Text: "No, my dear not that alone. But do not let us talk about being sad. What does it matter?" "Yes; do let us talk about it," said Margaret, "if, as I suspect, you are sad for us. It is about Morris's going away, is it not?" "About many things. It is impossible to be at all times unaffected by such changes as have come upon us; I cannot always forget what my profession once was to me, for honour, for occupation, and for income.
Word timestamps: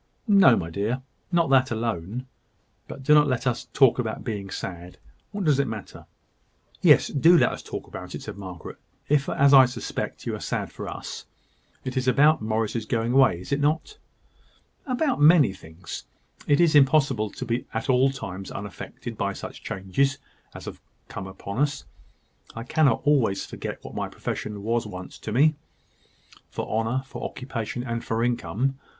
"No, 0.27 0.55
my 0.55 0.71
dear 0.71 1.03
not 1.31 1.51
that 1.51 1.69
alone. 1.69 2.25
But 2.87 3.03
do 3.03 3.13
not 3.13 3.27
let 3.27 3.45
us 3.45 3.65
talk 3.71 3.99
about 3.99 4.23
being 4.23 4.49
sad. 4.49 4.97
What 5.29 5.43
does 5.45 5.59
it 5.59 5.67
matter?" 5.67 6.07
"Yes; 6.81 7.09
do 7.09 7.37
let 7.37 7.51
us 7.51 7.61
talk 7.61 7.85
about 7.85 8.15
it," 8.15 8.23
said 8.23 8.35
Margaret, 8.35 8.77
"if, 9.09 9.29
as 9.29 9.53
I 9.53 9.67
suspect, 9.67 10.25
you 10.25 10.33
are 10.35 10.39
sad 10.39 10.71
for 10.71 10.87
us. 10.89 11.27
It 11.85 11.95
is 11.97 12.07
about 12.07 12.41
Morris's 12.41 12.87
going 12.87 13.11
away, 13.13 13.41
is 13.41 13.51
it 13.51 13.59
not?" 13.59 13.99
"About 14.87 15.21
many 15.21 15.53
things. 15.53 16.05
It 16.47 16.59
is 16.59 16.73
impossible 16.73 17.29
to 17.29 17.45
be 17.45 17.67
at 17.71 17.87
all 17.87 18.09
times 18.09 18.49
unaffected 18.49 19.19
by 19.19 19.33
such 19.33 19.61
changes 19.61 20.17
as 20.55 20.65
have 20.65 20.81
come 21.09 21.27
upon 21.27 21.59
us; 21.59 21.85
I 22.55 22.63
cannot 22.63 23.03
always 23.05 23.45
forget 23.45 23.83
what 23.83 23.93
my 23.93 24.09
profession 24.09 24.63
once 24.63 24.87
was 24.87 25.19
to 25.19 25.31
me, 25.31 25.53
for 26.49 26.67
honour, 26.67 27.03
for 27.05 27.23
occupation, 27.23 27.83
and 27.83 28.03
for 28.03 28.23
income. 28.23 28.79